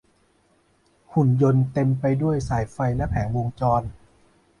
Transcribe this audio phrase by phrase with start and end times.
[1.13, 3.81] หุ่นยนต์เต็มไปด้วยสายไฟและแผงวงจร